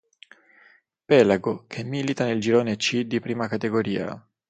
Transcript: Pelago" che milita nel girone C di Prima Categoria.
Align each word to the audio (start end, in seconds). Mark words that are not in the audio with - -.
Pelago" 1.05 1.65
che 1.67 1.83
milita 1.83 2.25
nel 2.25 2.39
girone 2.39 2.75
C 2.75 3.01
di 3.05 3.19
Prima 3.19 3.47
Categoria. 3.47 4.27